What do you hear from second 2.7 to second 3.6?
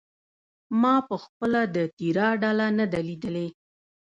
نه ده لیدلې.